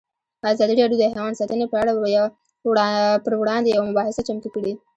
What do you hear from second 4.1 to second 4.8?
چمتو کړې.